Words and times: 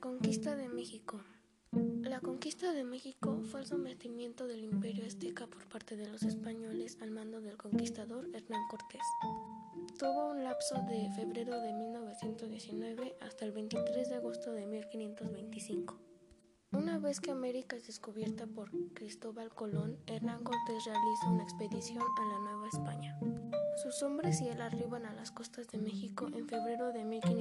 Conquista 0.00 0.54
de 0.54 0.68
México. 0.68 1.20
La 2.02 2.20
conquista 2.20 2.72
de 2.72 2.84
México 2.84 3.42
fue 3.50 3.60
el 3.60 3.66
sometimiento 3.66 4.46
del 4.46 4.62
imperio 4.62 5.04
azteca 5.04 5.48
por 5.48 5.68
parte 5.68 5.96
de 5.96 6.06
los 6.06 6.22
españoles 6.22 6.98
al 7.00 7.10
mando 7.10 7.40
del 7.40 7.56
conquistador 7.56 8.28
Hernán 8.32 8.62
Cortés. 8.70 9.02
Tuvo 9.98 10.30
un 10.30 10.44
lapso 10.44 10.76
de 10.88 11.10
febrero 11.16 11.60
de 11.60 11.72
1919 11.72 13.16
hasta 13.20 13.44
el 13.44 13.50
23 13.50 14.08
de 14.08 14.14
agosto 14.14 14.52
de 14.52 14.66
1525. 14.66 15.98
Una 16.70 16.98
vez 16.98 17.18
que 17.20 17.32
América 17.32 17.74
es 17.74 17.88
descubierta 17.88 18.46
por 18.46 18.70
Cristóbal 18.94 19.52
Colón, 19.52 19.98
Hernán 20.06 20.44
Cortés 20.44 20.84
realiza 20.84 21.28
una 21.28 21.42
expedición 21.42 22.02
a 22.02 22.24
la 22.32 22.38
Nueva 22.38 22.68
España. 22.68 23.18
Sus 23.82 24.02
hombres 24.02 24.40
y 24.42 24.48
él 24.48 24.60
arriban 24.60 25.06
a 25.06 25.12
las 25.12 25.32
costas 25.32 25.66
de 25.68 25.78
México 25.78 26.28
en 26.32 26.48
febrero 26.48 26.92
de 26.92 27.04
1519. 27.04 27.37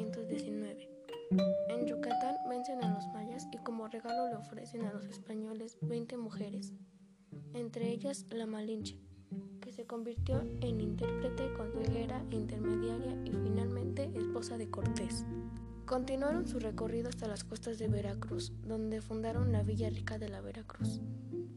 Regalo 3.97 4.27
le 4.27 4.35
ofrecen 4.35 4.85
a 4.85 4.93
los 4.93 5.05
españoles 5.05 5.77
20 5.81 6.17
mujeres, 6.17 6.71
entre 7.53 7.89
ellas 7.89 8.27
la 8.29 8.45
Malinche, 8.45 8.99
que 9.59 9.71
se 9.71 9.87
convirtió 9.87 10.41
en 10.61 10.81
intérprete, 10.81 11.51
consejera 11.53 12.23
intermediaria 12.29 13.17
y 13.25 13.31
finalmente 13.31 14.11
esposa 14.15 14.57
de 14.59 14.69
Cortés. 14.69 15.25
Continuaron 15.87 16.47
su 16.47 16.59
recorrido 16.59 17.09
hasta 17.09 17.27
las 17.27 17.43
costas 17.43 17.79
de 17.79 17.87
Veracruz, 17.87 18.53
donde 18.63 19.01
fundaron 19.01 19.51
la 19.51 19.63
Villa 19.63 19.89
Rica 19.89 20.19
de 20.19 20.29
la 20.29 20.41
Veracruz, 20.41 21.01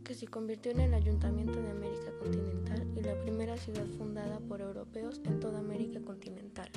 que 0.02 0.14
se 0.14 0.26
convirtió 0.26 0.72
en 0.72 0.80
el 0.80 0.94
Ayuntamiento 0.94 1.60
de 1.60 1.70
América 1.70 2.10
Continental 2.18 2.86
y 2.96 3.02
la 3.02 3.20
primera 3.20 3.58
ciudad 3.58 3.86
fundada 3.98 4.38
por 4.40 4.62
europeos 4.62 5.20
en 5.24 5.40
toda 5.40 5.58
América 5.58 6.00
continental. 6.00 6.70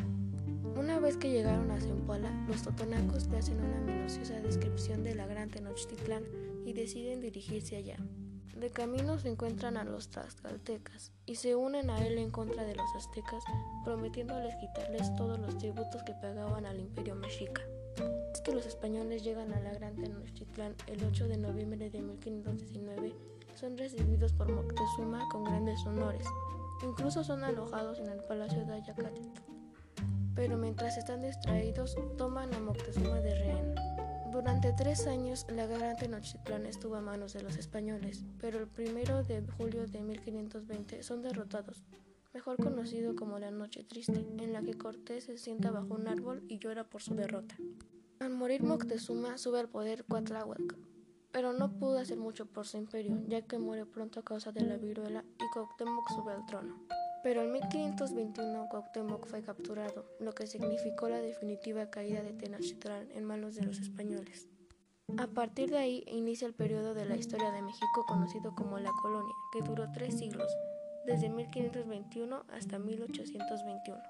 Vez 1.04 1.18
que 1.18 1.30
llegaron 1.30 1.70
a 1.70 1.82
Zempoala, 1.82 2.32
los 2.48 2.64
totonacos 2.64 3.28
le 3.28 3.40
hacen 3.40 3.60
una 3.60 3.82
minuciosa 3.82 4.40
descripción 4.40 5.04
de 5.04 5.14
la 5.14 5.28
gran 5.28 5.50
Tenochtitlán 5.50 6.24
y 6.66 6.72
deciden 6.72 7.20
dirigirse 7.20 7.76
allá. 7.76 7.98
De 8.56 8.70
camino 8.70 9.20
se 9.20 9.28
encuentran 9.28 9.76
a 9.76 9.84
los 9.84 10.08
tlaxcaltecas 10.08 11.12
y 11.26 11.36
se 11.36 11.58
unen 11.58 11.90
a 11.90 12.08
él 12.08 12.20
en 12.20 12.32
contra 12.32 12.64
de 12.64 12.78
los 12.78 12.86
aztecas, 12.96 13.44
prometiéndoles 13.84 14.56
quitarles 14.56 15.14
todos 15.18 15.38
los 15.40 15.58
tributos 15.58 16.04
que 16.04 16.14
pagaban 16.14 16.66
al 16.66 16.80
imperio 16.80 17.16
mexica. 17.16 17.64
Es 18.32 18.40
que 18.40 18.54
los 18.56 18.66
españoles 18.66 19.26
llegan 19.26 19.52
a 19.52 19.60
la 19.60 19.74
gran 19.74 19.98
Tenochtitlán 19.98 20.74
el 20.88 21.04
8 21.04 21.28
de 21.28 21.36
noviembre 21.36 21.90
de 21.90 22.02
1519, 22.02 23.14
son 23.56 23.78
recibidos 23.78 24.32
por 24.32 24.50
Moctezuma 24.50 25.28
con 25.34 25.44
grandes 25.44 25.86
honores. 25.86 26.28
Incluso 26.82 27.26
son 27.26 27.44
alojados 27.44 28.00
en 28.00 28.08
el 28.08 28.24
palacio 28.24 28.64
de 28.64 28.76
Ayacatet 28.76 29.53
pero 30.36 30.58
mientras 30.58 30.98
están 30.98 31.22
distraídos 31.22 31.96
toman 32.18 32.54
a 32.54 32.60
Moctezuma 32.60 33.20
de 33.20 33.36
rehén. 33.36 33.76
Durante 34.32 34.74
tres 34.74 35.06
años 35.06 35.46
la 35.50 35.68
gran 35.68 35.96
Tenochtitlán 35.96 36.66
estuvo 36.66 36.96
a 36.96 37.02
manos 37.02 37.34
de 37.34 37.44
los 37.44 37.58
españoles, 37.58 38.26
pero 38.40 38.60
el 38.60 38.68
primero 38.68 39.24
de 39.24 39.44
julio 39.58 39.86
de 39.86 40.02
1520 40.02 41.04
son 41.04 41.22
derrotados, 41.22 41.84
mejor 42.34 42.58
conocido 42.58 43.16
como 43.16 43.38
la 43.38 43.52
Noche 43.52 43.84
Triste, 43.84 44.26
en 44.40 44.54
la 44.54 44.64
que 44.64 44.74
Cortés 44.74 45.26
se 45.26 45.38
sienta 45.38 45.70
bajo 45.70 45.94
un 45.94 46.08
árbol 46.08 46.44
y 46.48 46.58
llora 46.58 46.84
por 46.84 47.04
su 47.04 47.14
derrota. 47.14 47.56
Al 48.20 48.32
morir 48.32 48.64
Moctezuma 48.64 49.38
sube 49.38 49.60
al 49.60 49.70
poder 49.70 50.04
Cuatlahuac, 50.06 50.78
pero 51.32 51.54
no 51.54 51.78
pudo 51.78 52.00
hacer 52.00 52.18
mucho 52.18 52.48
por 52.48 52.66
su 52.66 52.78
imperio, 52.78 53.22
ya 53.28 53.44
que 53.44 53.60
muere 53.60 53.86
pronto 53.86 54.20
a 54.20 54.24
causa 54.24 54.52
de 54.52 54.62
la 54.62 54.78
viruela 54.78 55.24
y 55.38 55.44
Cuauhtémoc 55.54 56.10
sube 56.10 56.32
al 56.32 56.46
trono. 56.48 57.03
Pero 57.24 57.42
en 57.42 57.52
1521 57.54 58.68
Cuauhtémoc 58.70 59.26
fue 59.28 59.42
capturado, 59.42 60.06
lo 60.20 60.34
que 60.34 60.46
significó 60.46 61.08
la 61.08 61.22
definitiva 61.22 61.90
caída 61.90 62.22
de 62.22 62.34
Tenochtitlán 62.34 63.10
en 63.12 63.24
manos 63.24 63.56
de 63.56 63.64
los 63.64 63.80
españoles. 63.80 64.50
A 65.18 65.28
partir 65.28 65.70
de 65.70 65.78
ahí 65.78 66.04
inicia 66.08 66.48
el 66.48 66.54
periodo 66.54 66.94
de 66.94 67.06
la 67.06 67.16
historia 67.16 67.52
de 67.52 67.62
México 67.62 68.06
conocido 68.08 68.54
como 68.56 68.78
la 68.80 68.92
colonia, 69.02 69.34
que 69.52 69.62
duró 69.62 69.92
tres 69.92 70.18
siglos, 70.18 70.52
desde 71.06 71.30
1521 71.30 72.46
hasta 72.50 72.80
1821. 72.80 74.02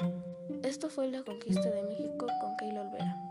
Esto 0.63 0.89
fue 0.89 1.07
la 1.07 1.23
conquista 1.23 1.69
de 1.69 1.83
México 1.83 2.27
con 2.39 2.77
Olvera. 2.77 3.22